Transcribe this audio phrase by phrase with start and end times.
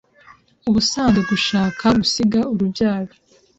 [0.69, 3.13] Ubusanzwe gushaka gusiga urubyaro